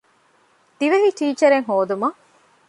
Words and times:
ދިވެހި 0.77 1.09
ޓީޗަރެއް 1.17 1.67
ހޯދުމަށް 1.69 2.17